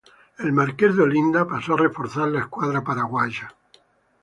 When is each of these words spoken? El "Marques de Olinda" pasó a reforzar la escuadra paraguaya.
El 0.45 0.51
"Marques 0.51 0.95
de 0.95 1.03
Olinda" 1.03 1.47
pasó 1.47 1.75
a 1.75 1.77
reforzar 1.77 2.27
la 2.29 2.39
escuadra 2.39 2.83
paraguaya. 2.83 3.53